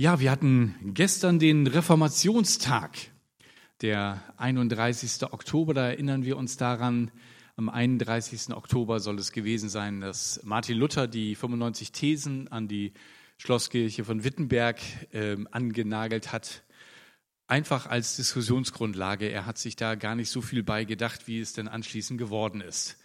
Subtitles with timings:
[0.00, 2.96] Ja, wir hatten gestern den Reformationstag,
[3.82, 5.24] der 31.
[5.32, 5.74] Oktober.
[5.74, 7.10] Da erinnern wir uns daran,
[7.56, 8.54] am 31.
[8.54, 12.92] Oktober soll es gewesen sein, dass Martin Luther die 95 Thesen an die
[13.38, 14.78] Schlosskirche von Wittenberg
[15.12, 16.62] äh, angenagelt hat.
[17.48, 19.28] Einfach als Diskussionsgrundlage.
[19.28, 22.60] Er hat sich da gar nicht so viel bei gedacht, wie es denn anschließend geworden
[22.60, 22.98] ist.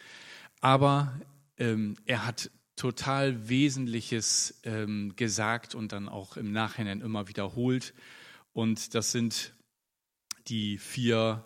[0.62, 1.20] Aber
[1.58, 2.52] ähm, er hat
[2.84, 7.94] total Wesentliches ähm, gesagt und dann auch im Nachhinein immer wiederholt.
[8.52, 9.54] Und das sind
[10.48, 11.46] die vier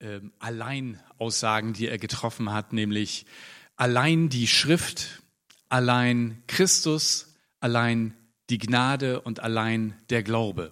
[0.00, 3.24] ähm, Alleinaussagen, die er getroffen hat, nämlich
[3.76, 5.22] allein die Schrift,
[5.70, 8.12] allein Christus, allein
[8.50, 10.70] die Gnade und allein der Glaube.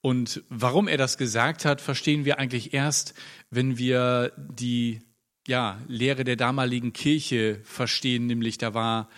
[0.00, 3.14] Und warum er das gesagt hat, verstehen wir eigentlich erst,
[3.50, 5.00] wenn wir die
[5.46, 9.08] ja, Lehre der damaligen Kirche verstehen, nämlich da war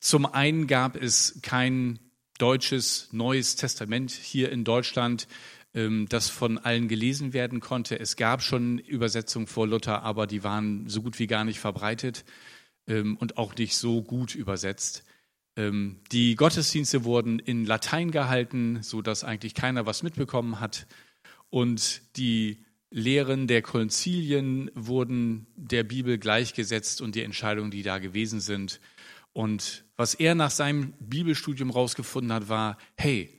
[0.00, 2.00] zum einen gab es kein
[2.38, 5.28] deutsches Neues Testament hier in Deutschland,
[5.74, 8.00] ähm, das von allen gelesen werden konnte.
[8.00, 12.24] Es gab schon Übersetzungen vor Luther, aber die waren so gut wie gar nicht verbreitet
[12.88, 15.04] ähm, und auch nicht so gut übersetzt.
[15.56, 20.86] Ähm, die Gottesdienste wurden in Latein gehalten, so dass eigentlich keiner was mitbekommen hat.
[21.48, 28.40] Und die Lehren der Konzilien wurden der Bibel gleichgesetzt und die Entscheidungen, die da gewesen
[28.40, 28.80] sind.
[29.32, 33.30] Und was er nach seinem Bibelstudium rausgefunden hat, war, hey,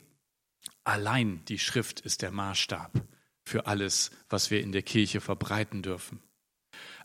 [0.82, 3.00] allein die Schrift ist der Maßstab
[3.44, 6.20] für alles, was wir in der Kirche verbreiten dürfen.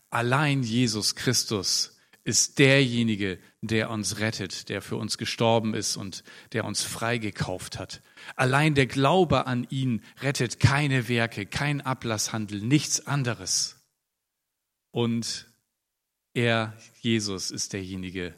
[0.09, 1.98] Allein Jesus Christus
[2.29, 8.03] ist derjenige, der uns rettet, der für uns gestorben ist und der uns freigekauft hat.
[8.35, 13.83] Allein der Glaube an ihn rettet keine Werke, kein Ablasshandel, nichts anderes.
[14.91, 15.47] Und
[16.35, 18.35] er, Jesus, ist derjenige,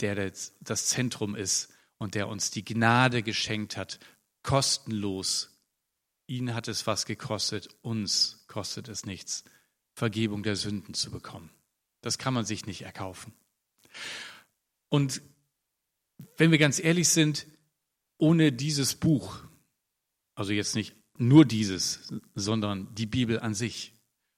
[0.00, 3.98] der das Zentrum ist und der uns die Gnade geschenkt hat,
[4.42, 5.60] kostenlos.
[6.26, 9.44] Ihn hat es was gekostet, uns kostet es nichts,
[9.92, 11.50] Vergebung der Sünden zu bekommen.
[12.00, 13.32] Das kann man sich nicht erkaufen.
[14.88, 15.22] Und
[16.36, 17.46] wenn wir ganz ehrlich sind,
[18.18, 19.40] ohne dieses Buch,
[20.34, 23.94] also jetzt nicht nur dieses, sondern die Bibel an sich,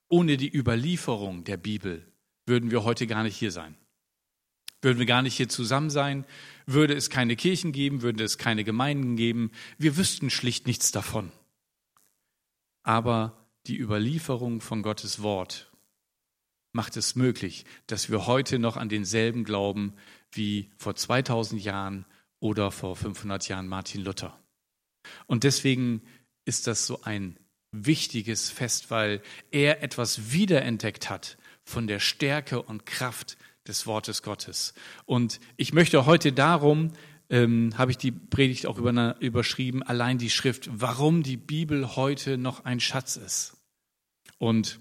[0.08, 2.10] ohne die Überlieferung der Bibel,
[2.46, 3.76] würden wir heute gar nicht hier sein.
[4.80, 6.24] Würden wir gar nicht hier zusammen sein,
[6.66, 11.32] würde es keine Kirchen geben, würde es keine Gemeinden geben, wir wüssten schlicht nichts davon.
[12.84, 15.67] Aber die Überlieferung von Gottes Wort
[16.72, 19.94] macht es möglich, dass wir heute noch an denselben glauben
[20.32, 22.04] wie vor 2000 Jahren
[22.40, 24.38] oder vor 500 Jahren Martin Luther.
[25.26, 26.02] Und deswegen
[26.44, 27.38] ist das so ein
[27.72, 33.36] wichtiges Fest, weil er etwas wiederentdeckt hat von der Stärke und Kraft
[33.66, 34.74] des Wortes Gottes.
[35.04, 36.92] Und ich möchte heute darum,
[37.30, 42.38] ähm, habe ich die Predigt auch über, überschrieben, allein die Schrift, warum die Bibel heute
[42.38, 43.56] noch ein Schatz ist.
[44.38, 44.80] Und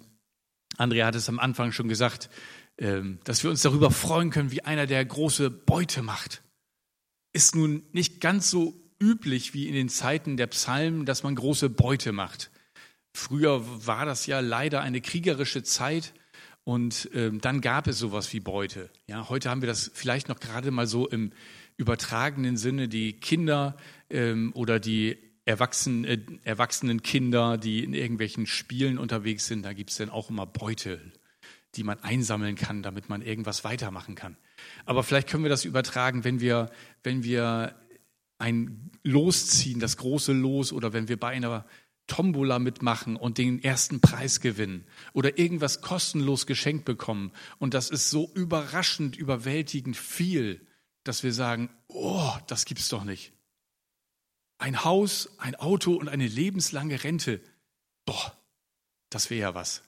[0.78, 2.30] Andrea hat es am Anfang schon gesagt,
[2.78, 6.44] ähm, dass wir uns darüber freuen können, wie einer, der große Beute macht.
[7.34, 11.70] Ist nun nicht ganz so üblich wie in den Zeiten der Psalmen, dass man große
[11.70, 12.52] Beute macht.
[13.14, 16.14] Früher war das ja leider eine kriegerische Zeit
[16.64, 18.90] und ähm, dann gab es sowas wie Beute.
[19.08, 21.32] Ja, heute haben wir das vielleicht noch gerade mal so im
[21.78, 22.88] übertragenen Sinne.
[22.88, 23.78] Die Kinder
[24.10, 25.18] ähm, oder die
[25.48, 30.30] Erwachsenen, äh, erwachsenen Kinder, die in irgendwelchen Spielen unterwegs sind, da gibt es dann auch
[30.30, 31.00] immer Beute,
[31.76, 34.36] die man einsammeln kann, damit man irgendwas weitermachen kann.
[34.86, 36.70] Aber vielleicht können wir das übertragen, wenn wir,
[37.04, 37.76] wenn wir
[38.40, 41.66] ein Los ziehen, das große Los, oder wenn wir bei einer
[42.08, 47.32] Tombola mitmachen und den ersten Preis gewinnen oder irgendwas kostenlos geschenkt bekommen.
[47.58, 50.66] Und das ist so überraschend, überwältigend viel,
[51.04, 53.34] dass wir sagen, oh, das gibt's doch nicht.
[54.58, 57.42] Ein Haus, ein Auto und eine lebenslange Rente.
[58.06, 58.36] Boah,
[59.10, 59.84] das wäre ja was.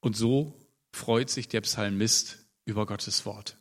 [0.00, 0.58] Und so
[0.92, 3.58] freut sich der Psalmist über Gottes Wort.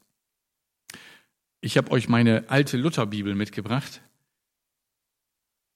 [1.62, 4.02] Ich habe euch meine alte Lutherbibel mitgebracht.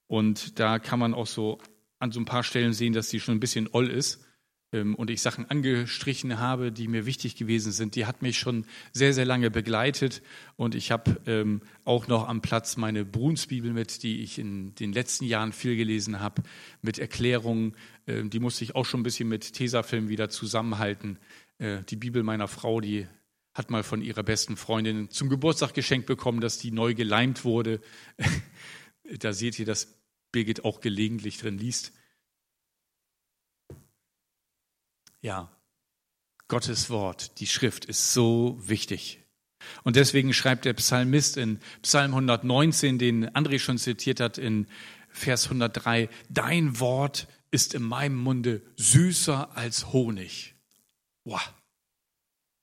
[0.08, 1.60] Und da kann man auch so
[2.00, 4.26] an so ein paar Stellen sehen, dass die schon ein bisschen oll ist.
[4.72, 7.96] Ähm, und ich Sachen angestrichen habe, die mir wichtig gewesen sind.
[7.96, 10.22] Die hat mich schon sehr, sehr lange begleitet
[10.56, 14.94] und ich habe ähm, auch noch am Platz meine Brunsbibel mit, die ich in den
[14.94, 16.44] letzten Jahren viel gelesen habe,
[16.82, 17.76] mit Erklärungen.
[18.08, 21.18] Ähm, die musste ich auch schon ein bisschen mit Tesafilm wieder zusammenhalten.
[21.58, 23.08] Äh, die Bibel meiner Frau, die
[23.54, 27.82] hat mal von ihrer besten Freundin zum Geburtstag geschenkt bekommen, dass die neu geleimt wurde.
[29.20, 29.96] da seht ihr, dass
[30.32, 31.92] Birgit auch gelegentlich drin liest.
[35.22, 35.50] Ja,
[36.48, 39.24] Gottes Wort, die Schrift ist so wichtig.
[39.84, 44.68] Und deswegen schreibt der Psalmist in Psalm 119, den André schon zitiert hat, in
[45.10, 50.56] Vers 103, Dein Wort ist in meinem Munde süßer als Honig.
[51.26, 51.54] Wow.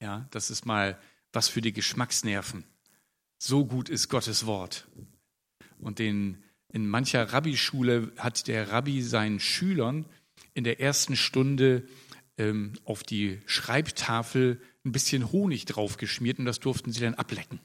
[0.00, 0.98] Ja, das ist mal
[1.32, 2.64] was für die Geschmacksnerven.
[3.38, 4.88] So gut ist Gottes Wort.
[5.78, 6.42] Und den,
[6.72, 10.06] in mancher Rabbischule hat der Rabbi seinen Schülern
[10.54, 11.86] in der ersten Stunde
[12.38, 17.60] ähm, auf die Schreibtafel ein bisschen Honig draufgeschmiert und das durften sie dann ablecken.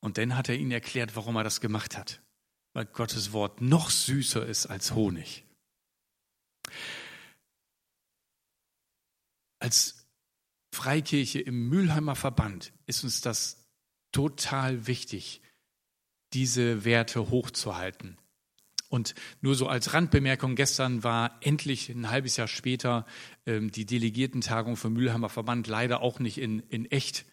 [0.00, 2.22] Und dann hat er ihnen erklärt, warum er das gemacht hat.
[2.72, 5.44] Weil Gottes Wort noch süßer ist als Honig.
[9.58, 10.06] Als
[10.72, 13.66] Freikirche im Mülheimer Verband ist uns das
[14.12, 15.42] total wichtig,
[16.32, 18.18] diese Werte hochzuhalten.
[18.88, 23.06] Und nur so als Randbemerkung, gestern war endlich ein halbes Jahr später
[23.46, 27.26] ähm, die Delegiertentagung vom Mülheimer Verband leider auch nicht in, in echt,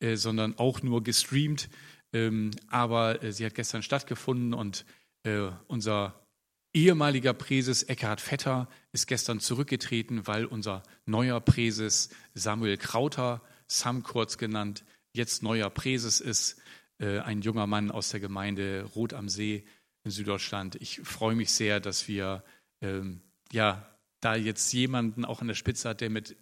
[0.00, 1.70] äh, sondern auch nur gestreamt.
[2.12, 4.84] Ähm, aber äh, sie hat gestern stattgefunden und
[5.24, 6.26] äh, unser
[6.74, 14.38] ehemaliger Präses Eckhard Vetter ist gestern zurückgetreten, weil unser neuer Präses Samuel Krauter, Sam kurz
[14.38, 16.60] genannt, jetzt neuer Präses ist,
[16.98, 19.64] äh, ein junger Mann aus der Gemeinde Rot am See
[20.08, 20.76] in Süddeutschland.
[20.76, 22.42] Ich freue mich sehr, dass wir
[22.80, 23.20] ähm,
[23.52, 23.86] ja
[24.20, 26.36] da jetzt jemanden auch an der Spitze hat, der mit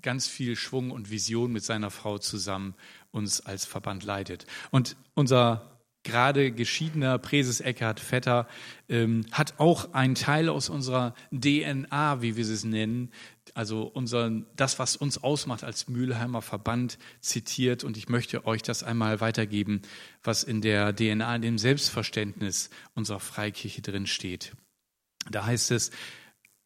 [0.00, 2.74] ganz viel Schwung und Vision mit seiner Frau zusammen
[3.10, 4.46] uns als Verband leitet.
[4.70, 5.71] Und unser
[6.02, 8.48] gerade geschiedener Präses Eckhard Vetter
[8.88, 13.10] ähm, hat auch einen Teil aus unserer DNA, wie wir es nennen,
[13.54, 17.84] also unser, das, was uns ausmacht als Mülheimer Verband, zitiert.
[17.84, 19.82] Und ich möchte euch das einmal weitergeben,
[20.22, 24.52] was in der DNA, in dem Selbstverständnis unserer Freikirche drin steht.
[25.30, 25.90] Da heißt es,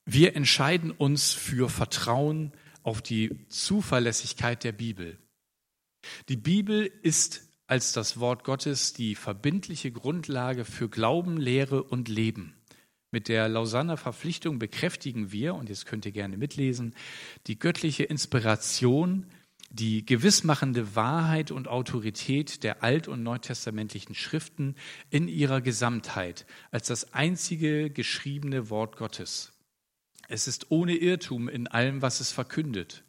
[0.05, 2.53] wir entscheiden uns für Vertrauen
[2.83, 5.19] auf die Zuverlässigkeit der Bibel.
[6.29, 12.55] Die Bibel ist als das Wort Gottes die verbindliche Grundlage für Glauben, Lehre und Leben.
[13.11, 16.95] Mit der Lausanner Verpflichtung bekräftigen wir, und jetzt könnt ihr gerne mitlesen,
[17.47, 19.27] die göttliche Inspiration,
[19.71, 24.75] die gewissmachende Wahrheit und Autorität der alt- und neutestamentlichen Schriften
[25.11, 29.53] in ihrer Gesamtheit als das einzige geschriebene Wort Gottes.
[30.29, 33.05] Es ist ohne Irrtum in allem, was es verkündet.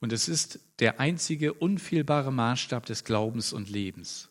[0.00, 4.30] Und es ist der einzige unfehlbare Maßstab des Glaubens und Lebens.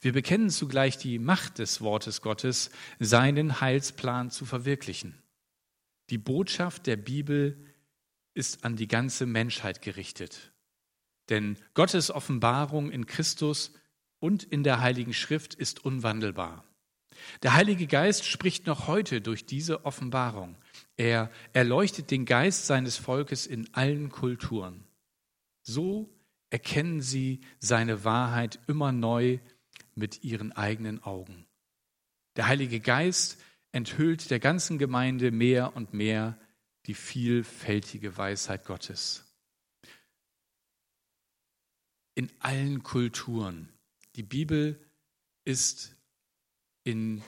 [0.00, 5.22] Wir bekennen zugleich die Macht des Wortes Gottes, seinen Heilsplan zu verwirklichen.
[6.10, 7.56] Die Botschaft der Bibel
[8.34, 10.52] ist an die ganze Menschheit gerichtet.
[11.28, 13.72] Denn Gottes Offenbarung in Christus
[14.18, 16.64] und in der Heiligen Schrift ist unwandelbar.
[17.42, 20.56] Der Heilige Geist spricht noch heute durch diese Offenbarung.
[20.96, 24.84] Er erleuchtet den Geist seines Volkes in allen Kulturen.
[25.62, 26.10] So
[26.50, 29.38] erkennen sie seine Wahrheit immer neu
[29.94, 31.46] mit ihren eigenen Augen.
[32.36, 33.40] Der Heilige Geist
[33.72, 36.38] enthüllt der ganzen Gemeinde mehr und mehr
[36.86, 39.24] die vielfältige Weisheit Gottes.
[42.14, 43.68] In allen Kulturen.
[44.14, 44.80] Die Bibel
[45.44, 45.94] ist
[46.84, 47.22] in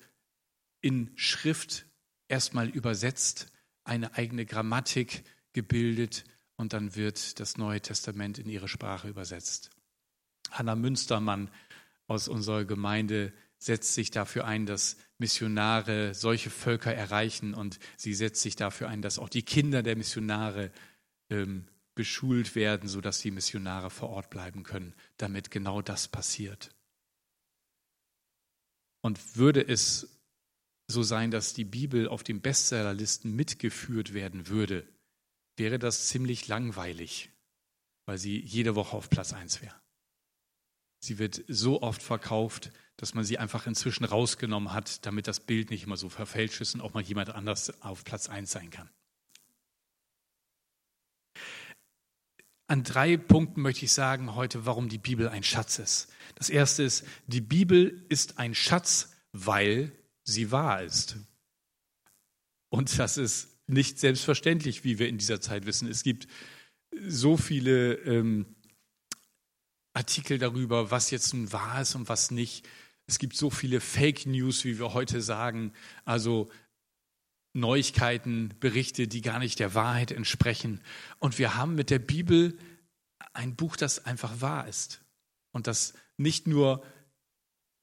[0.81, 1.85] in Schrift
[2.27, 3.47] erstmal übersetzt,
[3.85, 9.69] eine eigene Grammatik gebildet und dann wird das Neue Testament in ihre Sprache übersetzt.
[10.51, 11.49] Hanna Münstermann
[12.07, 18.41] aus unserer Gemeinde setzt sich dafür ein, dass Missionare solche Völker erreichen und sie setzt
[18.41, 20.71] sich dafür ein, dass auch die Kinder der Missionare
[21.29, 26.71] ähm, beschult werden, sodass die Missionare vor Ort bleiben können, damit genau das passiert.
[29.01, 30.19] Und würde es
[30.87, 34.85] so sein, dass die Bibel auf den Bestsellerlisten mitgeführt werden würde,
[35.57, 37.29] wäre das ziemlich langweilig,
[38.05, 39.75] weil sie jede Woche auf Platz 1 wäre.
[40.99, 45.69] Sie wird so oft verkauft, dass man sie einfach inzwischen rausgenommen hat, damit das Bild
[45.69, 48.89] nicht immer so verfälscht ist und auch mal jemand anders auf Platz 1 sein kann.
[52.67, 56.11] An drei Punkten möchte ich sagen heute, warum die Bibel ein Schatz ist.
[56.35, 59.91] Das erste ist, die Bibel ist ein Schatz, weil
[60.23, 61.17] sie wahr ist.
[62.69, 65.87] Und das ist nicht selbstverständlich, wie wir in dieser Zeit wissen.
[65.87, 66.27] Es gibt
[67.01, 68.55] so viele ähm,
[69.93, 72.67] Artikel darüber, was jetzt nun wahr ist und was nicht.
[73.05, 75.73] Es gibt so viele Fake News, wie wir heute sagen.
[76.05, 76.49] Also
[77.53, 80.81] Neuigkeiten, Berichte, die gar nicht der Wahrheit entsprechen.
[81.19, 82.57] Und wir haben mit der Bibel
[83.33, 85.03] ein Buch, das einfach wahr ist
[85.51, 86.83] und das nicht nur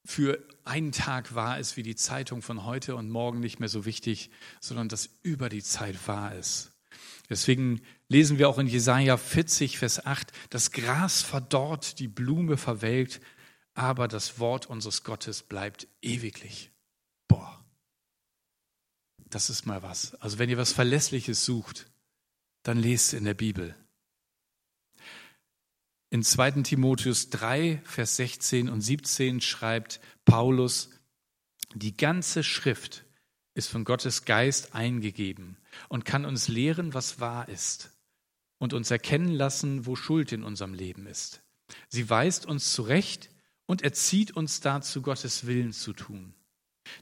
[0.05, 3.85] für einen Tag wahr ist wie die Zeitung von heute und morgen nicht mehr so
[3.85, 4.31] wichtig,
[4.61, 6.73] sondern das über die Zeit wahr ist.
[7.29, 13.21] Deswegen lesen wir auch in Jesaja 40, Vers 8, das Gras verdorrt, die Blume verwelkt,
[13.75, 16.73] aber das Wort unseres Gottes bleibt ewiglich.
[17.29, 17.65] Boah,
[19.29, 20.15] das ist mal was.
[20.17, 21.89] Also wenn ihr was Verlässliches sucht,
[22.65, 23.77] dann lest in der Bibel.
[26.13, 26.63] In 2.
[26.63, 30.91] Timotheus 3, Vers 16 und 17 schreibt Paulus,
[31.73, 33.05] die ganze Schrift
[33.55, 35.57] ist von Gottes Geist eingegeben
[35.89, 37.91] und kann uns lehren, was wahr ist
[38.59, 41.43] und uns erkennen lassen, wo Schuld in unserem Leben ist.
[41.89, 43.31] Sie weist uns zurecht
[43.67, 46.35] und erzieht uns dazu, Gottes Willen zu tun.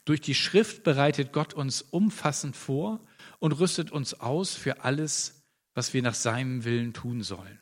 [0.04, 3.00] Durch die Schrift bereitet Gott uns umfassend vor
[3.38, 7.58] und rüstet uns aus für alles, was wir nach seinem Willen tun sollen.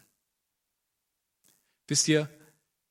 [1.87, 2.29] Wisst ihr,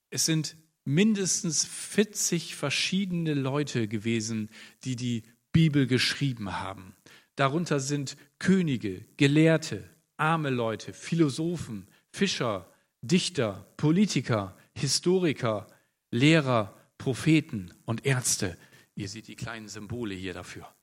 [0.09, 4.49] es sind mindestens 40 verschiedene Leute gewesen,
[4.83, 6.95] die die Bibel geschrieben haben.
[7.35, 12.71] Darunter sind Könige, Gelehrte, arme Leute, Philosophen, Fischer,
[13.01, 15.67] Dichter, Politiker, Historiker,
[16.11, 18.57] Lehrer, Propheten und Ärzte.
[18.95, 20.73] Ihr seht die kleinen Symbole hier dafür.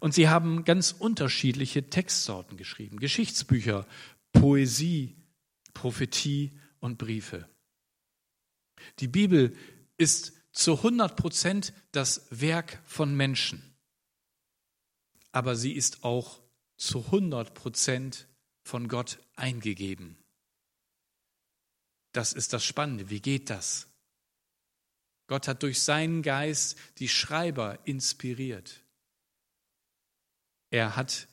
[0.00, 2.98] Und sie haben ganz unterschiedliche Textsorten geschrieben.
[2.98, 3.86] Geschichtsbücher,
[4.32, 5.16] Poesie,
[5.78, 7.48] Prophetie und Briefe.
[8.98, 9.56] Die Bibel
[9.96, 13.62] ist zu 100 Prozent das Werk von Menschen.
[15.30, 16.40] Aber sie ist auch
[16.76, 18.26] zu 100 Prozent
[18.64, 20.16] von Gott eingegeben.
[22.10, 23.08] Das ist das Spannende.
[23.08, 23.86] Wie geht das?
[25.28, 28.82] Gott hat durch seinen Geist die Schreiber inspiriert.
[30.70, 31.28] Er hat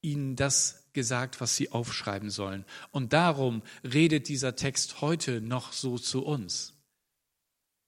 [0.00, 2.64] ihnen das gesagt, was sie aufschreiben sollen.
[2.90, 6.74] Und darum redet dieser Text heute noch so zu uns.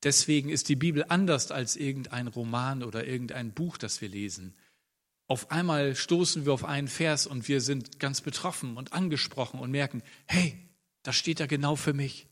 [0.03, 4.55] Deswegen ist die Bibel anders als irgendein Roman oder irgendein Buch, das wir lesen.
[5.27, 9.71] Auf einmal stoßen wir auf einen Vers und wir sind ganz betroffen und angesprochen und
[9.71, 10.59] merken, hey,
[11.03, 12.27] das steht da genau für mich.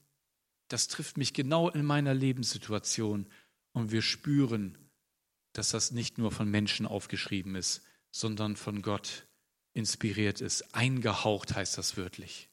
[0.68, 3.26] Das trifft mich genau in meiner Lebenssituation.
[3.73, 4.76] Und wir spüren,
[5.52, 9.27] dass das nicht nur von Menschen aufgeschrieben ist, sondern von Gott
[9.78, 10.75] inspiriert ist.
[10.75, 12.49] Eingehaucht heißt das wörtlich.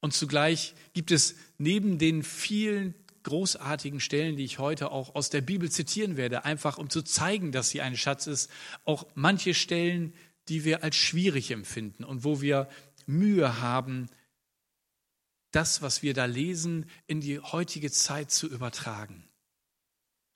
[0.00, 5.42] Und zugleich gibt es neben den vielen großartigen Stellen, die ich heute auch aus der
[5.42, 8.50] Bibel zitieren werde, einfach um zu zeigen, dass sie ein Schatz ist,
[8.84, 10.12] auch manche Stellen,
[10.48, 12.68] die wir als schwierig empfinden und wo wir
[13.06, 14.08] Mühe haben,
[15.52, 19.28] das, was wir da lesen, in die heutige Zeit zu übertragen.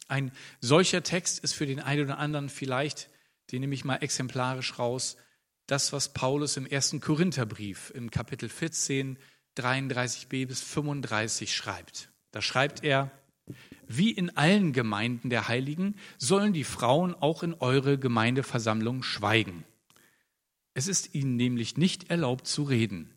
[0.08, 3.08] Ein solcher Text ist für den einen oder anderen vielleicht
[3.52, 5.16] den nehme ich mal exemplarisch raus,
[5.66, 9.18] das, was Paulus im ersten Korintherbrief im Kapitel 14,
[9.56, 12.10] 33b bis 35 schreibt.
[12.30, 13.10] Da schreibt er,
[13.88, 19.64] wie in allen Gemeinden der Heiligen sollen die Frauen auch in eure Gemeindeversammlung schweigen.
[20.74, 23.16] Es ist ihnen nämlich nicht erlaubt zu reden.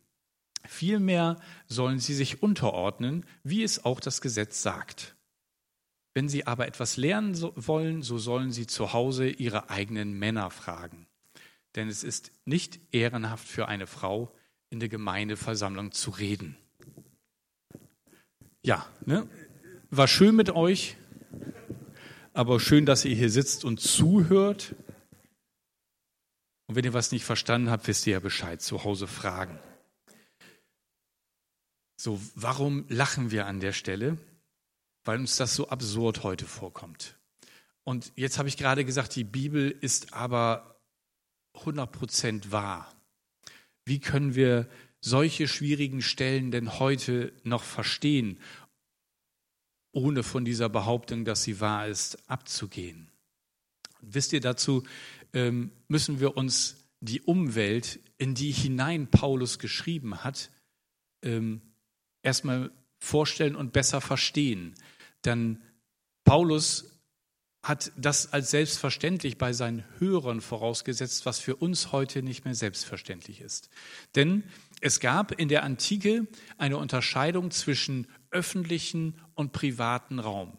[0.65, 5.15] Vielmehr sollen sie sich unterordnen, wie es auch das Gesetz sagt.
[6.19, 11.07] Wenn sie aber etwas lernen wollen, so sollen sie zu Hause ihre eigenen Männer fragen.
[11.75, 14.35] Denn es ist nicht ehrenhaft für eine Frau,
[14.69, 16.57] in der Gemeindeversammlung zu reden.
[18.65, 19.29] Ja, ne?
[19.91, 20.97] war schön mit euch,
[22.33, 24.75] aber schön, dass ihr hier sitzt und zuhört.
[26.67, 29.57] Und wenn ihr was nicht verstanden habt, wisst ihr ja Bescheid, zu Hause fragen.
[31.95, 34.17] So, warum lachen wir an der Stelle?
[35.05, 37.17] Weil uns das so absurd heute vorkommt.
[37.83, 40.79] Und jetzt habe ich gerade gesagt, die Bibel ist aber
[41.55, 42.93] 100% wahr.
[43.85, 44.67] Wie können wir
[45.01, 48.39] solche schwierigen Stellen denn heute noch verstehen,
[49.91, 53.09] ohne von dieser Behauptung, dass sie wahr ist, abzugehen?
[54.01, 54.83] Und wisst ihr, dazu
[55.33, 60.51] ähm, müssen wir uns die Umwelt, in die hinein Paulus geschrieben hat,
[61.23, 61.61] ähm,
[62.21, 64.75] erstmal vorstellen und besser verstehen.
[65.25, 65.61] Denn
[66.23, 66.99] Paulus
[67.61, 73.41] hat das als selbstverständlich bei seinen Hörern vorausgesetzt, was für uns heute nicht mehr selbstverständlich
[73.41, 73.69] ist.
[74.15, 74.43] Denn
[74.81, 76.27] es gab in der Antike
[76.57, 80.57] eine Unterscheidung zwischen öffentlichen und privaten Raum.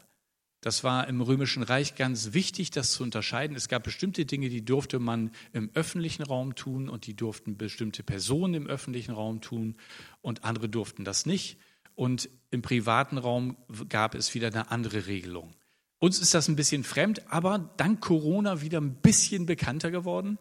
[0.61, 3.57] Das war im Römischen Reich ganz wichtig, das zu unterscheiden.
[3.57, 8.03] Es gab bestimmte Dinge, die durfte man im öffentlichen Raum tun und die durften bestimmte
[8.03, 9.77] Personen im öffentlichen Raum tun
[10.21, 11.57] und andere durften das nicht.
[12.01, 13.59] Und im privaten Raum
[13.91, 15.53] gab es wieder eine andere Regelung.
[15.99, 20.39] Uns ist das ein bisschen fremd, aber dank Corona wieder ein bisschen bekannter geworden.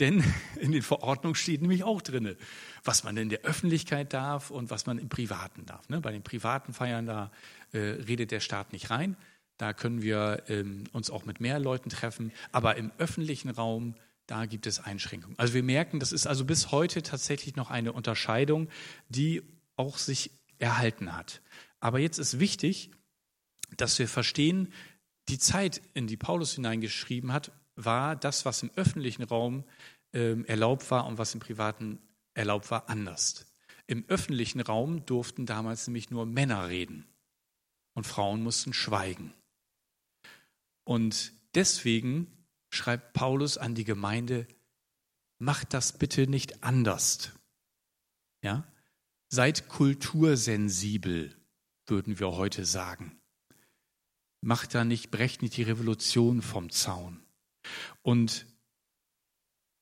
[0.00, 0.24] Denn
[0.58, 2.36] in den Verordnungen steht nämlich auch drin,
[2.84, 5.86] was man in der Öffentlichkeit darf und was man im Privaten darf.
[5.90, 6.00] Ne?
[6.00, 7.30] Bei den privaten Feiern, da
[7.72, 9.18] äh, redet der Staat nicht rein.
[9.58, 12.32] Da können wir ähm, uns auch mit mehr Leuten treffen.
[12.50, 13.94] Aber im öffentlichen Raum,
[14.26, 15.38] da gibt es Einschränkungen.
[15.38, 18.70] Also wir merken, das ist also bis heute tatsächlich noch eine Unterscheidung,
[19.10, 19.42] die
[19.76, 20.30] auch sich
[20.64, 21.42] erhalten hat.
[21.80, 22.90] Aber jetzt ist wichtig,
[23.76, 24.72] dass wir verstehen,
[25.28, 29.64] die Zeit, in die Paulus hineingeschrieben hat, war das, was im öffentlichen Raum
[30.12, 31.98] äh, erlaubt war und was im privaten
[32.34, 33.46] erlaubt war, anders.
[33.86, 37.06] Im öffentlichen Raum durften damals nämlich nur Männer reden
[37.92, 39.34] und Frauen mussten schweigen.
[40.84, 42.26] Und deswegen
[42.70, 44.46] schreibt Paulus an die Gemeinde,
[45.38, 47.32] macht das bitte nicht anders.
[48.42, 48.66] Ja?
[49.34, 51.34] Seid kultursensibel,
[51.88, 53.18] würden wir heute sagen.
[54.40, 57.18] Macht da nicht, brecht nicht die Revolution vom Zaun.
[58.02, 58.46] Und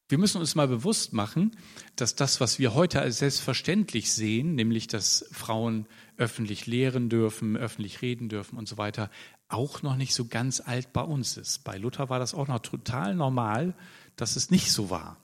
[0.08, 1.54] wir müssen uns mal bewusst machen,
[1.96, 8.00] dass das, was wir heute als selbstverständlich sehen, nämlich dass Frauen öffentlich lehren dürfen, öffentlich
[8.00, 9.10] reden dürfen und so weiter,
[9.48, 11.62] auch noch nicht so ganz alt bei uns ist.
[11.62, 13.74] Bei Luther war das auch noch total normal,
[14.16, 15.20] dass es nicht so war.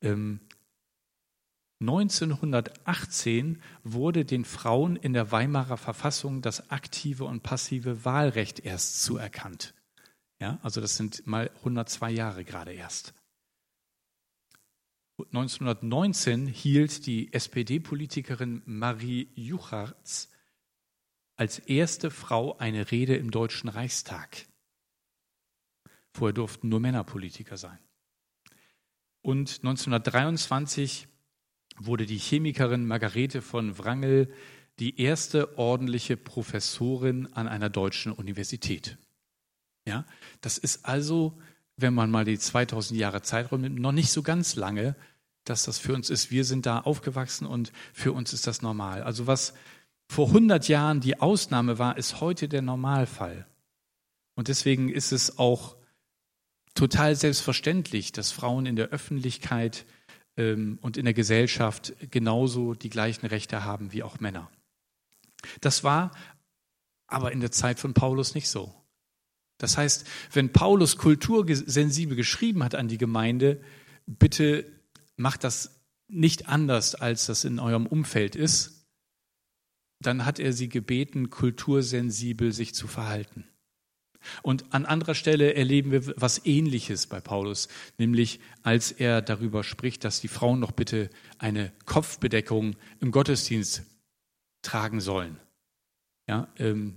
[0.00, 0.40] Ähm,
[1.80, 9.74] 1918 wurde den Frauen in der Weimarer Verfassung das aktive und passive Wahlrecht erst zuerkannt.
[10.38, 13.14] Ja, also das sind mal 102 Jahre gerade erst.
[15.18, 20.30] 1919 hielt die SPD-Politikerin Marie Juchartz
[21.36, 24.46] als erste Frau eine Rede im Deutschen Reichstag.
[26.12, 27.78] Vorher durften nur Männer Politiker sein.
[29.22, 31.08] Und 1923
[31.80, 34.32] wurde die Chemikerin Margarete von Wrangel
[34.78, 38.96] die erste ordentliche Professorin an einer deutschen Universität.
[39.86, 40.06] Ja,
[40.40, 41.38] das ist also,
[41.76, 44.94] wenn man mal die 2000 Jahre Zeitraum nimmt, noch nicht so ganz lange,
[45.44, 46.30] dass das für uns ist.
[46.30, 49.02] Wir sind da aufgewachsen und für uns ist das normal.
[49.02, 49.54] Also was
[50.06, 53.46] vor 100 Jahren die Ausnahme war, ist heute der Normalfall.
[54.34, 55.76] Und deswegen ist es auch
[56.74, 59.86] total selbstverständlich, dass Frauen in der Öffentlichkeit
[60.80, 64.50] und in der Gesellschaft genauso die gleichen Rechte haben wie auch Männer.
[65.60, 66.12] Das war
[67.06, 68.74] aber in der Zeit von Paulus nicht so.
[69.58, 73.60] Das heißt, wenn Paulus kultursensibel geschrieben hat an die Gemeinde,
[74.06, 74.64] bitte
[75.16, 78.86] macht das nicht anders, als das in eurem Umfeld ist,
[80.00, 83.49] dann hat er sie gebeten, kultursensibel sich zu verhalten.
[84.42, 90.04] Und an anderer Stelle erleben wir was Ähnliches bei Paulus, nämlich als er darüber spricht,
[90.04, 93.82] dass die Frauen noch bitte eine Kopfbedeckung im Gottesdienst
[94.62, 95.38] tragen sollen.
[96.28, 96.96] Ja, ähm,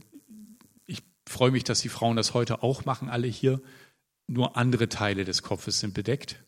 [1.28, 3.62] freue mich, dass die Frauen das heute auch machen, alle hier.
[4.28, 6.44] Nur andere Teile des Kopfes sind bedeckt.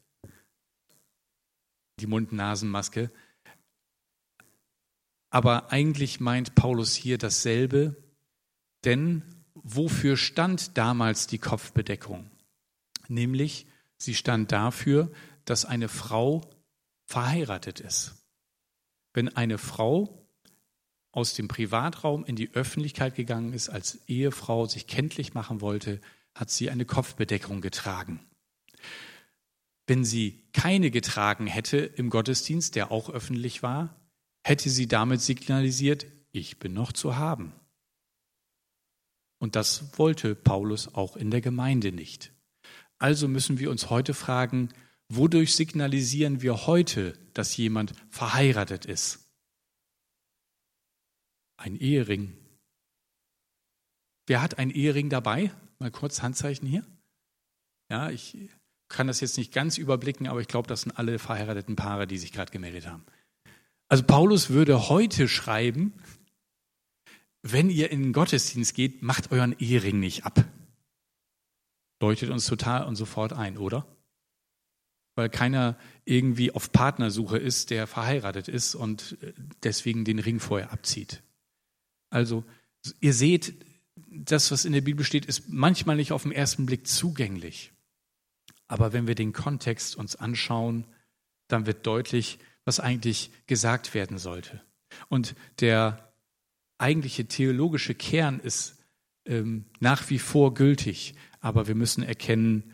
[2.00, 3.12] Die Mund-Nasen-Maske.
[5.30, 7.96] Aber eigentlich meint Paulus hier dasselbe,
[8.86, 9.24] denn
[9.56, 12.30] wofür stand damals die Kopfbedeckung?
[13.08, 15.12] Nämlich, sie stand dafür,
[15.46, 16.42] dass eine Frau
[17.06, 18.16] verheiratet ist.
[19.14, 20.28] Wenn eine Frau
[21.12, 26.02] aus dem Privatraum in die Öffentlichkeit gegangen ist, als Ehefrau sich kenntlich machen wollte,
[26.34, 28.20] hat sie eine Kopfbedeckung getragen.
[29.88, 33.96] Wenn sie keine getragen hätte im Gottesdienst, der auch öffentlich war,
[34.44, 37.54] hätte sie damit signalisiert, ich bin noch zu haben.
[39.40, 42.32] Und das wollte Paulus auch in der Gemeinde nicht.
[42.98, 44.70] Also müssen wir uns heute fragen,
[45.10, 49.30] wodurch signalisieren wir heute, dass jemand verheiratet ist?
[51.58, 52.36] Ein Ehering.
[54.28, 55.52] Wer hat ein Ehering dabei?
[55.80, 56.86] Mal kurz Handzeichen hier.
[57.90, 58.50] Ja, ich
[58.88, 62.18] kann das jetzt nicht ganz überblicken, aber ich glaube, das sind alle verheirateten Paare, die
[62.18, 63.06] sich gerade gemeldet haben.
[63.88, 65.94] Also Paulus würde heute schreiben,
[67.48, 70.44] wenn ihr in den Gottesdienst geht, macht euren Ehering nicht ab.
[72.02, 73.86] Leuchtet uns total und sofort ein, oder?
[75.14, 79.18] Weil keiner irgendwie auf Partnersuche ist, der verheiratet ist und
[79.62, 81.22] deswegen den Ring vorher abzieht.
[82.10, 82.44] Also
[83.00, 83.54] ihr seht,
[84.10, 87.72] das, was in der Bibel steht, ist manchmal nicht auf den ersten Blick zugänglich.
[88.68, 90.86] Aber wenn wir den Kontext uns anschauen,
[91.48, 94.64] dann wird deutlich, was eigentlich gesagt werden sollte.
[95.10, 96.05] Und der
[96.78, 98.84] eigentliche theologische Kern ist
[99.26, 102.72] ähm, nach wie vor gültig, aber wir müssen erkennen,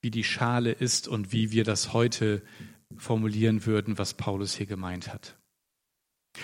[0.00, 2.42] wie die Schale ist und wie wir das heute
[2.96, 5.36] formulieren würden, was Paulus hier gemeint hat.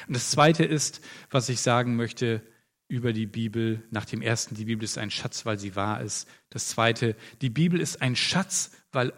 [0.07, 2.43] Und das Zweite ist, was ich sagen möchte,
[2.89, 3.87] über die Bibel.
[3.91, 6.29] Nach dem ersten, die Bibel ist ein Schatz, weil sie wahr ist.
[6.51, 9.13] Das zweite, die Bibel ist ein Schatz, weil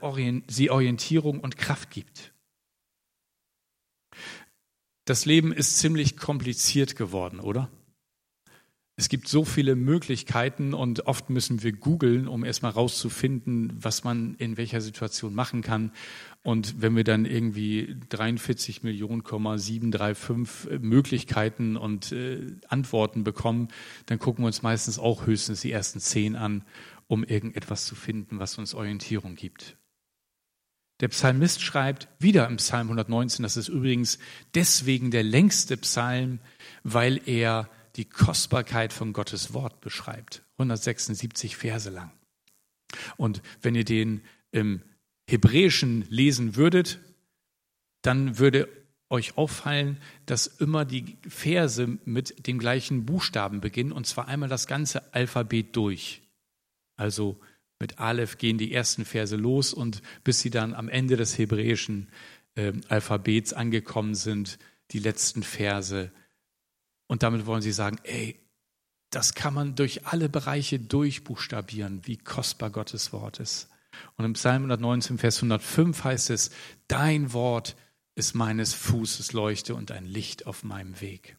[0.47, 2.32] sie Orientierung und Kraft gibt.
[5.05, 7.69] Das Leben ist ziemlich kompliziert geworden, oder?
[8.95, 14.35] Es gibt so viele Möglichkeiten und oft müssen wir googeln, um erstmal rauszufinden, was man
[14.35, 15.93] in welcher Situation machen kann.
[16.43, 23.69] Und wenn wir dann irgendwie 43 Millionen, 735 Möglichkeiten und äh, Antworten bekommen,
[24.07, 26.65] dann gucken wir uns meistens auch höchstens die ersten zehn an,
[27.09, 29.79] um irgendetwas zu finden, was uns Orientierung gibt.
[31.01, 34.19] Der Psalmist schreibt wieder im Psalm 119, das ist übrigens
[34.55, 36.39] deswegen der längste Psalm,
[36.85, 40.45] weil er die Kostbarkeit von Gottes Wort beschreibt.
[40.59, 42.13] 176 Verse lang.
[43.17, 44.83] Und wenn ihr den im
[45.29, 47.01] Hebräischen lesen würdet,
[48.03, 48.69] dann würde
[49.09, 54.67] euch auffallen, dass immer die Verse mit dem gleichen Buchstaben beginnen, und zwar einmal das
[54.67, 56.23] ganze Alphabet durch.
[56.97, 57.39] Also
[57.83, 62.09] mit Aleph gehen die ersten Verse los und bis sie dann am Ende des hebräischen
[62.55, 64.59] äh, Alphabets angekommen sind,
[64.93, 66.11] die letzten Verse
[67.13, 68.41] und damit wollen sie sagen, ey,
[69.11, 73.69] das kann man durch alle Bereiche durchbuchstabieren, wie kostbar Gottes Wort ist.
[74.17, 76.53] Und im Psalm 119, Vers 105 heißt es,
[76.89, 77.77] dein Wort
[78.15, 81.37] ist meines Fußes Leuchte und ein Licht auf meinem Weg.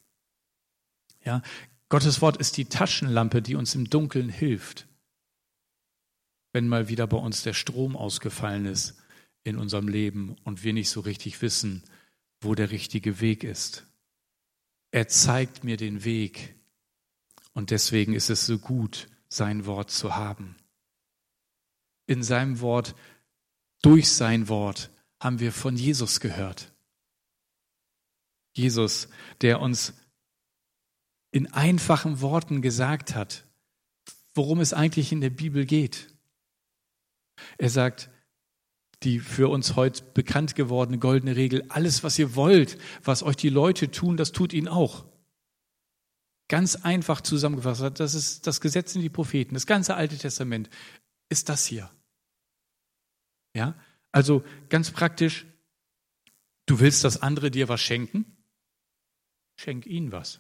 [1.26, 1.42] Ja,
[1.90, 4.86] Gottes Wort ist die Taschenlampe, die uns im Dunkeln hilft.
[6.54, 8.96] Wenn mal wieder bei uns der Strom ausgefallen ist
[9.44, 11.84] in unserem Leben und wir nicht so richtig wissen,
[12.40, 13.86] wo der richtige Weg ist.
[14.92, 16.56] Er zeigt mir den Weg.
[17.54, 20.56] Und deswegen ist es so gut, sein Wort zu haben.
[22.06, 22.96] In seinem Wort,
[23.82, 26.72] durch sein Wort haben wir von Jesus gehört.
[28.56, 29.10] Jesus,
[29.42, 29.94] der uns
[31.32, 33.46] in einfachen Worten gesagt hat,
[34.36, 36.13] worum es eigentlich in der Bibel geht.
[37.58, 38.10] Er sagt,
[39.04, 43.50] die für uns heute bekannt gewordene goldene Regel, alles, was ihr wollt, was euch die
[43.50, 45.06] Leute tun, das tut ihnen auch.
[46.48, 50.70] Ganz einfach zusammengefasst, das ist das Gesetz in die Propheten, das ganze Alte Testament
[51.30, 51.90] ist das hier.
[53.56, 53.76] Ja,
[54.12, 55.46] also ganz praktisch,
[56.66, 58.26] du willst, dass andere dir was schenken?
[59.60, 60.40] Schenk ihnen was.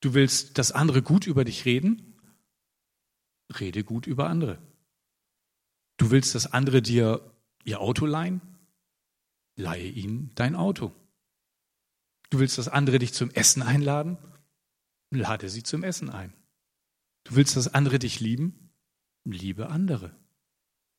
[0.00, 2.18] Du willst, dass andere gut über dich reden?
[3.58, 4.58] Rede gut über andere.
[6.02, 8.40] Du willst, dass andere dir ihr Auto leihen?
[9.54, 10.92] Leihe ihnen dein Auto.
[12.28, 14.18] Du willst, dass andere dich zum Essen einladen?
[15.10, 16.34] Lade sie zum Essen ein.
[17.22, 18.72] Du willst, dass andere dich lieben?
[19.22, 20.12] Liebe andere.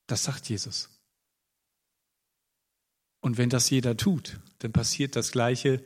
[0.07, 0.89] Das sagt Jesus.
[3.19, 5.83] Und wenn das jeder tut, dann passiert das Gleiche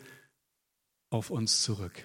[1.09, 2.03] auf uns zurück.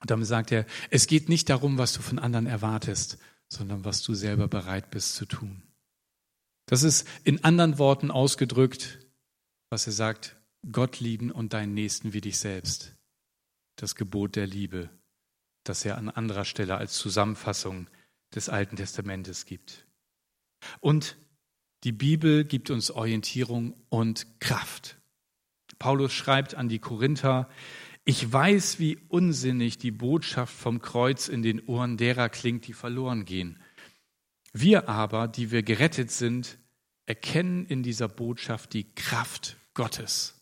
[0.00, 3.16] Und damit sagt er, es geht nicht darum, was du von anderen erwartest,
[3.48, 5.62] sondern was du selber bereit bist zu tun.
[6.66, 8.98] Das ist in anderen Worten ausgedrückt,
[9.70, 10.36] was er sagt,
[10.70, 12.96] Gott lieben und deinen Nächsten wie dich selbst.
[13.76, 14.90] Das Gebot der Liebe,
[15.64, 17.88] das er an anderer Stelle als Zusammenfassung
[18.34, 19.86] des Alten Testamentes gibt.
[20.80, 21.16] Und
[21.84, 24.96] die Bibel gibt uns Orientierung und Kraft.
[25.78, 27.48] Paulus schreibt an die Korinther,
[28.04, 33.24] ich weiß, wie unsinnig die Botschaft vom Kreuz in den Ohren derer klingt, die verloren
[33.24, 33.58] gehen.
[34.58, 36.56] Wir aber, die wir gerettet sind,
[37.04, 40.40] erkennen in dieser Botschaft die Kraft Gottes.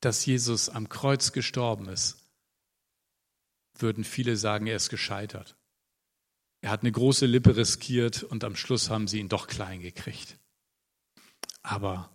[0.00, 2.18] Dass Jesus am Kreuz gestorben ist,
[3.78, 5.56] würden viele sagen, er ist gescheitert.
[6.60, 10.38] Er hat eine große Lippe riskiert und am Schluss haben sie ihn doch klein gekriegt.
[11.62, 12.14] Aber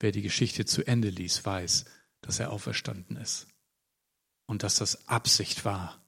[0.00, 1.86] wer die Geschichte zu Ende liest, weiß,
[2.20, 3.46] dass er auferstanden ist
[4.44, 6.06] und dass das Absicht war,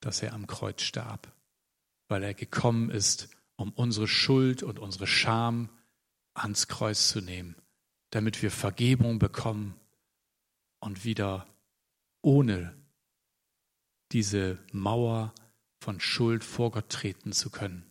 [0.00, 1.33] dass er am Kreuz starb
[2.14, 5.68] weil er gekommen ist, um unsere Schuld und unsere Scham
[6.32, 7.56] ans Kreuz zu nehmen,
[8.10, 9.74] damit wir Vergebung bekommen
[10.78, 11.44] und wieder
[12.22, 12.72] ohne
[14.12, 15.34] diese Mauer
[15.80, 17.84] von Schuld vor Gott treten zu können.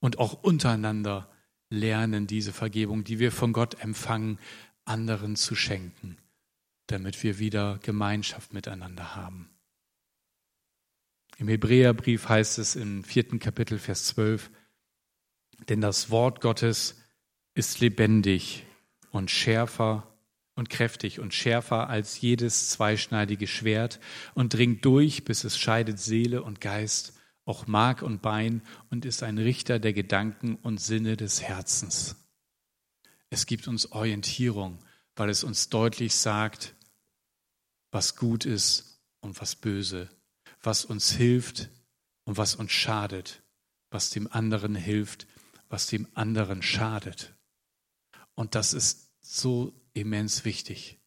[0.00, 1.30] Und auch untereinander
[1.68, 4.40] lernen, diese Vergebung, die wir von Gott empfangen,
[4.84, 6.18] anderen zu schenken,
[6.88, 9.50] damit wir wieder Gemeinschaft miteinander haben.
[11.40, 14.50] Im Hebräerbrief heißt es im vierten Kapitel, Vers 12,
[15.70, 17.00] denn das Wort Gottes
[17.54, 18.66] ist lebendig
[19.10, 20.06] und schärfer
[20.54, 24.00] und kräftig und schärfer als jedes zweischneidige Schwert
[24.34, 27.14] und dringt durch, bis es scheidet Seele und Geist,
[27.46, 32.16] auch Mark und Bein und ist ein Richter der Gedanken und Sinne des Herzens.
[33.30, 34.78] Es gibt uns Orientierung,
[35.16, 36.74] weil es uns deutlich sagt,
[37.92, 40.10] was gut ist und was böse
[40.62, 41.70] was uns hilft
[42.24, 43.42] und was uns schadet,
[43.90, 45.26] was dem anderen hilft,
[45.68, 47.34] was dem anderen schadet.
[48.34, 50.98] Und das ist so immens wichtig.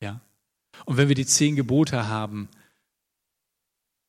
[0.00, 0.20] Ja?
[0.84, 2.48] Und wenn wir die zehn Gebote haben,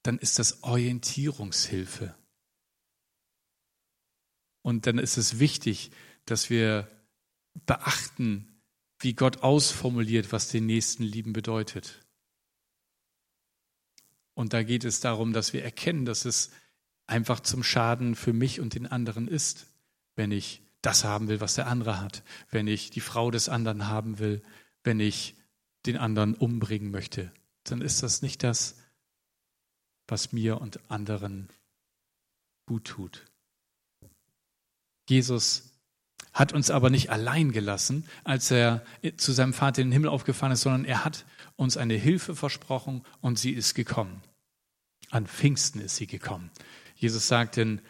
[0.04, 2.16] dann ist das Orientierungshilfe.
[4.62, 5.92] Und dann ist es wichtig,
[6.26, 6.90] dass wir
[7.66, 8.62] beachten,
[9.00, 12.07] wie Gott ausformuliert, was den Nächsten lieben bedeutet.
[14.38, 16.52] Und da geht es darum, dass wir erkennen, dass es
[17.08, 19.66] einfach zum Schaden für mich und den anderen ist,
[20.16, 22.22] wenn ich das haben will, was der andere hat,
[22.52, 24.44] wenn ich die Frau des anderen haben will,
[24.84, 25.36] wenn ich
[25.88, 27.32] den anderen umbringen möchte,
[27.64, 28.76] dann ist das nicht das,
[30.08, 31.50] was mir und anderen
[32.68, 33.26] gut tut.
[35.10, 35.72] Jesus
[36.32, 38.86] hat uns aber nicht allein gelassen, als er
[39.18, 43.04] zu seinem Vater in den Himmel aufgefahren ist, sondern er hat uns eine Hilfe versprochen
[43.20, 44.22] und sie ist gekommen.
[45.10, 46.52] An Pfingsten ist sie gekommen.
[46.96, 47.82] Jesus sagt in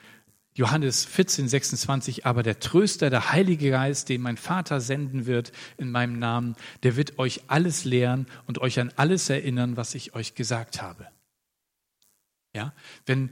[0.58, 5.92] Johannes 14, 26, aber der Tröster, der Heilige Geist, den mein Vater senden wird in
[5.92, 10.34] meinem Namen, der wird euch alles lehren und euch an alles erinnern, was ich euch
[10.34, 11.08] gesagt habe.
[12.56, 12.74] Ja,
[13.06, 13.30] wenn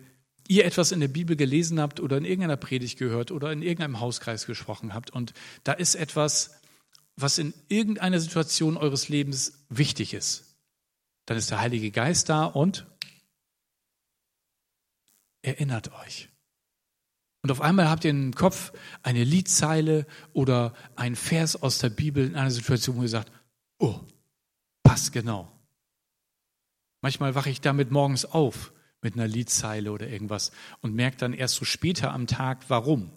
[0.48, 4.00] ihr etwas in der Bibel gelesen habt oder in irgendeiner Predigt gehört oder in irgendeinem
[4.00, 6.62] Hauskreis gesprochen habt und da ist etwas,
[7.15, 10.56] was in irgendeiner Situation eures Lebens wichtig ist,
[11.26, 12.86] dann ist der Heilige Geist da und
[15.45, 16.29] erinnert euch.
[17.45, 22.25] Und auf einmal habt ihr im Kopf eine Liedzeile oder ein Vers aus der Bibel
[22.25, 23.31] in einer Situation, wo ihr sagt,
[23.77, 23.99] oh,
[24.81, 25.51] passt genau.
[27.01, 31.53] Manchmal wache ich damit morgens auf mit einer Liedzeile oder irgendwas und merke dann erst
[31.53, 33.12] so später am Tag, warum.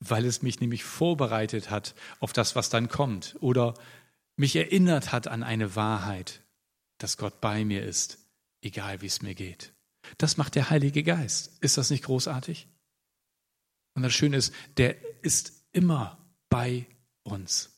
[0.00, 3.74] Weil es mich nämlich vorbereitet hat auf das, was dann kommt oder
[4.34, 6.42] mich erinnert hat an eine Wahrheit,
[6.98, 8.18] dass Gott bei mir ist,
[8.62, 9.75] egal wie es mir geht.
[10.18, 11.56] Das macht der Heilige Geist.
[11.60, 12.68] Ist das nicht großartig?
[13.94, 16.86] Und das Schöne ist, der ist immer bei
[17.22, 17.70] uns,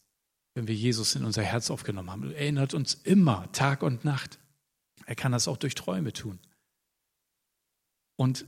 [0.55, 2.31] wenn wir Jesus in unser Herz aufgenommen haben.
[2.33, 4.39] Er erinnert uns immer, Tag und Nacht.
[5.07, 6.39] Er kann das auch durch Träume tun.
[8.17, 8.47] Und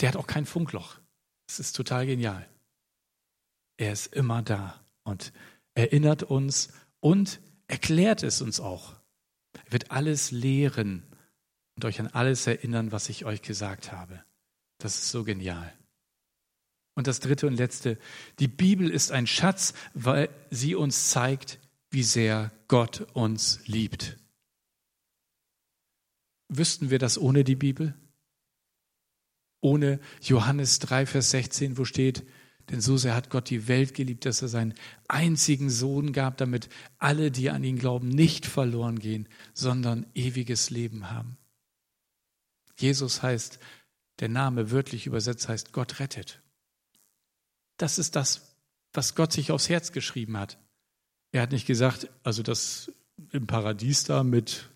[0.00, 0.98] der hat auch kein Funkloch.
[1.46, 2.48] Das ist total genial.
[3.78, 5.32] Er ist immer da und
[5.74, 8.94] erinnert uns und erklärt es uns auch.
[9.64, 11.02] Er wird alles lehren
[11.76, 14.24] und euch an alles erinnern, was ich euch gesagt habe.
[14.78, 15.72] Das ist so genial.
[16.94, 17.98] Und das dritte und letzte,
[18.38, 21.60] die Bibel ist ein Schatz, weil sie uns zeigt,
[21.90, 24.16] wie sehr Gott uns liebt.
[26.48, 27.94] Wüssten wir das ohne die Bibel?
[29.60, 32.24] Ohne Johannes 3, Vers 16, wo steht,
[32.70, 34.74] denn so sehr hat Gott die Welt geliebt, dass er seinen
[35.06, 41.10] einzigen Sohn gab, damit alle, die an ihn glauben, nicht verloren gehen, sondern ewiges Leben
[41.10, 41.36] haben.
[42.78, 43.58] Jesus heißt,
[44.20, 46.42] der Name wörtlich übersetzt heißt, Gott rettet.
[47.76, 48.56] Das ist das,
[48.92, 50.58] was Gott sich aufs Herz geschrieben hat.
[51.32, 52.92] Er hat nicht gesagt, also das
[53.32, 54.70] im Paradies da mit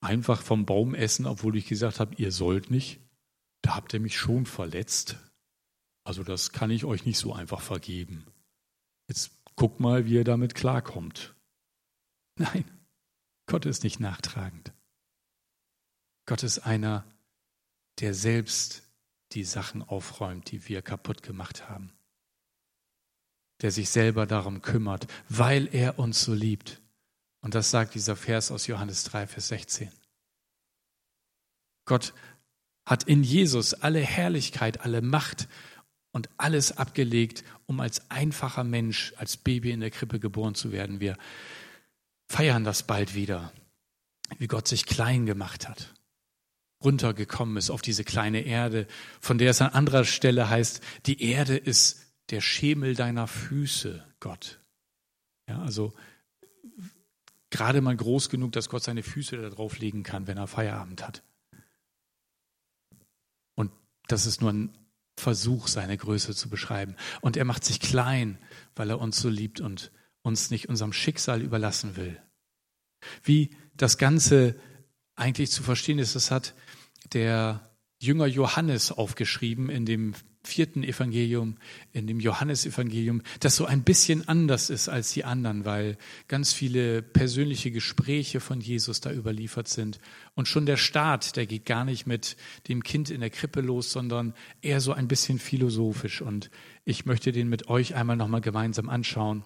[0.00, 3.00] einfach vom Baum essen, obwohl ich gesagt habe, ihr sollt nicht.
[3.62, 5.16] Da habt ihr mich schon verletzt.
[6.04, 8.26] Also das kann ich euch nicht so einfach vergeben.
[9.08, 11.34] Jetzt guck mal, wie ihr damit klarkommt.
[12.36, 12.64] Nein,
[13.46, 14.72] Gott ist nicht nachtragend.
[16.26, 17.04] Gott ist einer,
[18.00, 18.82] der selbst
[19.32, 21.92] die Sachen aufräumt, die wir kaputt gemacht haben.
[23.60, 26.80] Der sich selber darum kümmert, weil er uns so liebt.
[27.40, 29.90] Und das sagt dieser Vers aus Johannes 3, Vers 16.
[31.84, 32.14] Gott
[32.86, 35.48] hat in Jesus alle Herrlichkeit, alle Macht
[36.12, 41.00] und alles abgelegt, um als einfacher Mensch, als Baby in der Krippe geboren zu werden.
[41.00, 41.16] Wir
[42.28, 43.52] feiern das bald wieder,
[44.38, 45.94] wie Gott sich klein gemacht hat,
[46.84, 48.86] runtergekommen ist auf diese kleine Erde,
[49.20, 54.60] von der es an anderer Stelle heißt, die Erde ist der Schemel deiner Füße, Gott.
[55.48, 55.92] Ja, also
[57.50, 61.06] gerade mal groß genug, dass Gott seine Füße da drauf legen kann, wenn er Feierabend
[61.06, 61.22] hat.
[63.54, 63.70] Und
[64.08, 64.76] das ist nur ein
[65.16, 66.96] Versuch, seine Größe zu beschreiben.
[67.20, 68.38] Und er macht sich klein,
[68.74, 69.92] weil er uns so liebt und
[70.22, 72.20] uns nicht unserem Schicksal überlassen will.
[73.22, 74.58] Wie das Ganze
[75.14, 76.54] eigentlich zu verstehen ist, das hat
[77.12, 80.14] der Jünger Johannes aufgeschrieben in dem
[80.46, 81.56] vierten Evangelium,
[81.92, 85.96] in dem Johannesevangelium, das so ein bisschen anders ist als die anderen, weil
[86.28, 90.00] ganz viele persönliche Gespräche von Jesus da überliefert sind.
[90.34, 92.36] Und schon der Start, der geht gar nicht mit
[92.68, 96.20] dem Kind in der Krippe los, sondern eher so ein bisschen philosophisch.
[96.20, 96.50] Und
[96.84, 99.44] ich möchte den mit euch einmal nochmal gemeinsam anschauen.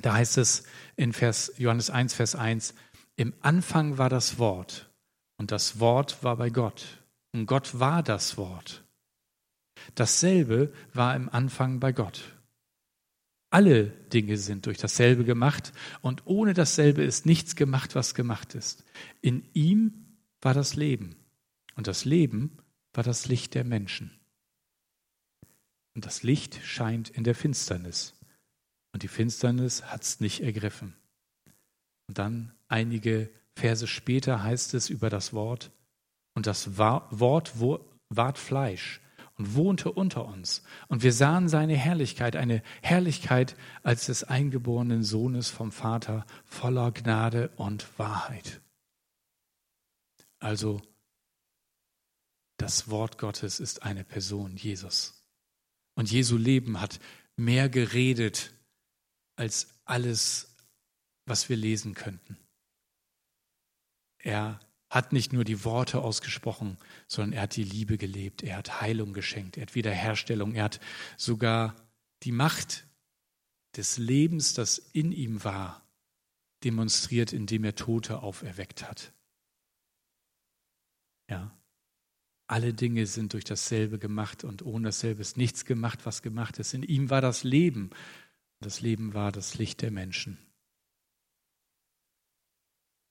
[0.00, 0.62] Da heißt es
[0.96, 2.74] in Vers, Johannes 1, Vers 1,
[3.16, 4.89] im Anfang war das Wort
[5.40, 6.84] Und das Wort war bei Gott.
[7.32, 8.84] Und Gott war das Wort.
[9.94, 12.36] Dasselbe war im Anfang bei Gott.
[13.48, 15.72] Alle Dinge sind durch dasselbe gemacht
[16.02, 18.84] und ohne dasselbe ist nichts gemacht, was gemacht ist.
[19.22, 21.16] In ihm war das Leben
[21.74, 22.58] und das Leben
[22.92, 24.10] war das Licht der Menschen.
[25.94, 28.12] Und das Licht scheint in der Finsternis
[28.92, 30.94] und die Finsternis hat es nicht ergriffen.
[32.08, 35.70] Und dann einige Verse später heißt es über das Wort,
[36.34, 37.60] und das Wort
[38.08, 39.00] ward Fleisch
[39.36, 40.62] und wohnte unter uns.
[40.88, 47.50] Und wir sahen seine Herrlichkeit, eine Herrlichkeit als des eingeborenen Sohnes vom Vater, voller Gnade
[47.56, 48.60] und Wahrheit.
[50.38, 50.80] Also
[52.56, 55.22] das Wort Gottes ist eine Person, Jesus.
[55.94, 56.98] Und Jesu Leben hat
[57.36, 58.54] mehr geredet
[59.36, 60.54] als alles,
[61.26, 62.38] was wir lesen könnten.
[64.22, 68.80] Er hat nicht nur die Worte ausgesprochen, sondern er hat die Liebe gelebt, er hat
[68.80, 70.80] Heilung geschenkt, er hat Wiederherstellung, er hat
[71.16, 71.76] sogar
[72.24, 72.86] die Macht
[73.76, 75.86] des Lebens, das in ihm war,
[76.64, 79.12] demonstriert, indem er Tote auferweckt hat.
[81.30, 81.56] Ja.
[82.48, 86.74] Alle Dinge sind durch dasselbe gemacht und ohne dasselbe ist nichts gemacht, was gemacht ist.
[86.74, 87.90] In ihm war das Leben.
[88.58, 90.36] Das Leben war das Licht der Menschen.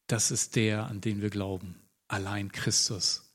[0.09, 1.75] Das ist der, an den wir glauben.
[2.07, 3.31] Allein Christus.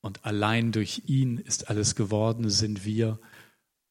[0.00, 3.20] Und allein durch ihn ist alles geworden, sind wir.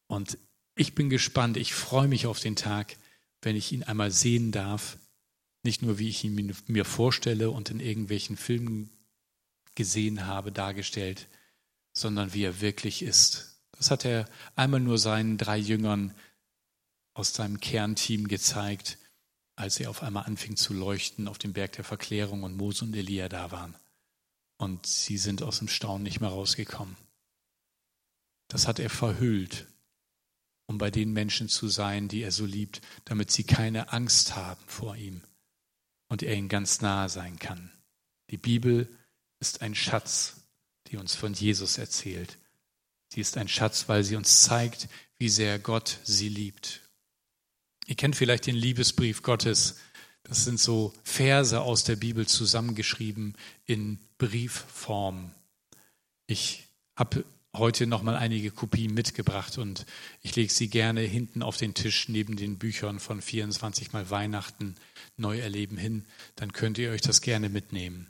[0.07, 0.39] Und
[0.73, 2.97] ich bin gespannt, ich freue mich auf den Tag,
[3.43, 4.97] wenn ich ihn einmal sehen darf.
[5.61, 8.89] Nicht nur, wie ich ihn mir vorstelle und in irgendwelchen Filmen
[9.75, 11.27] gesehen habe, dargestellt,
[11.93, 13.61] sondern wie er wirklich ist.
[13.73, 16.15] Das hat er einmal nur seinen drei Jüngern
[17.13, 18.97] aus seinem Kernteam gezeigt
[19.57, 22.95] als er auf einmal anfing zu leuchten auf dem Berg der Verklärung und Mose und
[22.95, 23.75] Elia da waren.
[24.57, 26.95] Und sie sind aus dem Staunen nicht mehr rausgekommen.
[28.47, 29.65] Das hat er verhüllt,
[30.67, 34.63] um bei den Menschen zu sein, die er so liebt, damit sie keine Angst haben
[34.67, 35.23] vor ihm
[36.07, 37.71] und er ihnen ganz nahe sein kann.
[38.29, 38.87] Die Bibel
[39.39, 40.35] ist ein Schatz,
[40.87, 42.37] die uns von Jesus erzählt.
[43.09, 46.86] Sie ist ein Schatz, weil sie uns zeigt, wie sehr Gott sie liebt
[47.87, 49.77] Ihr kennt vielleicht den Liebesbrief Gottes.
[50.23, 53.33] Das sind so Verse aus der Bibel zusammengeschrieben
[53.65, 55.31] in Briefform.
[56.27, 57.23] Ich habe
[57.55, 59.85] heute noch mal einige Kopien mitgebracht und
[60.21, 64.75] ich lege sie gerne hinten auf den Tisch neben den Büchern von 24 mal Weihnachten
[65.15, 66.05] neu erleben hin.
[66.35, 68.07] Dann könnt ihr euch das gerne mitnehmen.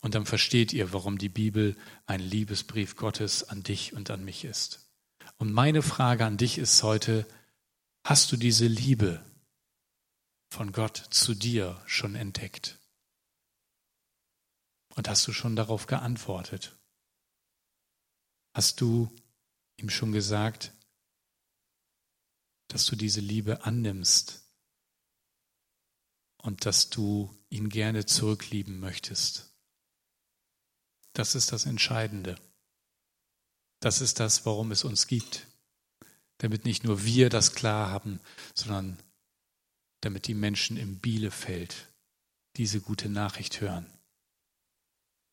[0.00, 4.44] Und dann versteht ihr, warum die Bibel ein Liebesbrief Gottes an dich und an mich
[4.44, 4.80] ist.
[5.36, 7.26] Und meine Frage an dich ist heute,
[8.04, 9.24] Hast du diese Liebe
[10.50, 12.80] von Gott zu dir schon entdeckt?
[14.96, 16.76] Und hast du schon darauf geantwortet?
[18.54, 19.14] Hast du
[19.76, 20.72] ihm schon gesagt,
[22.68, 24.50] dass du diese Liebe annimmst
[26.38, 29.56] und dass du ihn gerne zurücklieben möchtest?
[31.12, 32.34] Das ist das Entscheidende.
[33.78, 35.51] Das ist das, warum es uns gibt
[36.42, 38.18] damit nicht nur wir das klar haben,
[38.52, 38.98] sondern
[40.00, 41.88] damit die Menschen im Bielefeld
[42.56, 43.86] diese gute Nachricht hören.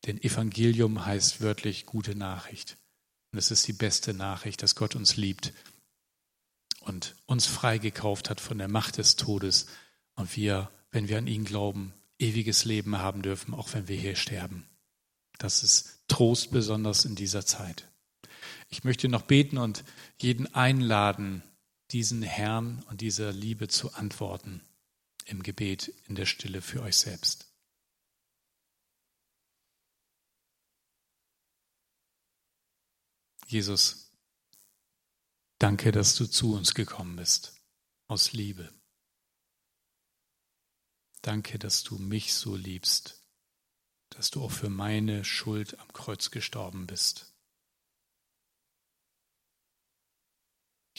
[0.06, 2.78] Denn Evangelium heißt wörtlich gute Nachricht.
[3.32, 5.52] Und es ist die beste Nachricht, dass Gott uns liebt
[6.82, 9.66] und uns freigekauft hat von der Macht des Todes
[10.14, 14.16] und wir, wenn wir an ihn glauben, ewiges Leben haben dürfen, auch wenn wir hier
[14.16, 14.70] sterben.
[15.40, 17.89] Das ist Trost besonders in dieser Zeit.
[18.70, 19.84] Ich möchte noch beten und
[20.18, 21.44] jeden einladen,
[21.92, 24.62] diesen Herrn und dieser Liebe zu antworten
[25.26, 27.48] im Gebet in der Stille für euch selbst.
[33.46, 34.12] Jesus,
[35.58, 37.60] danke, dass du zu uns gekommen bist,
[38.08, 38.72] aus Liebe.
[41.22, 43.24] Danke, dass du mich so liebst,
[44.12, 47.29] dass du auch für meine Schuld am Kreuz gestorben bist.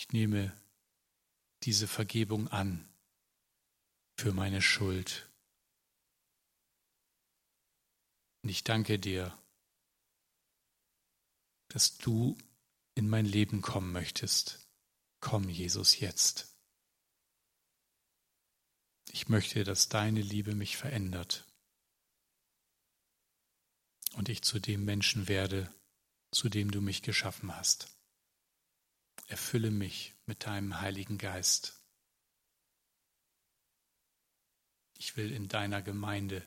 [0.00, 0.58] Ich nehme
[1.62, 2.88] diese Vergebung an
[4.16, 5.30] für meine Schuld.
[8.42, 9.38] Und ich danke dir,
[11.68, 12.38] dass du
[12.94, 14.66] in mein Leben kommen möchtest.
[15.20, 16.56] Komm, Jesus, jetzt.
[19.12, 21.44] Ich möchte, dass deine Liebe mich verändert
[24.14, 25.70] und ich zu dem Menschen werde,
[26.30, 27.99] zu dem du mich geschaffen hast
[29.30, 31.80] erfülle mich mit deinem Heiligen Geist.
[34.98, 36.46] Ich will in deiner Gemeinde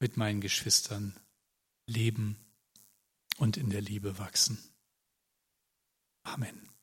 [0.00, 1.18] mit meinen Geschwistern
[1.86, 2.36] leben
[3.36, 4.58] und in der Liebe wachsen.
[6.22, 6.75] Amen.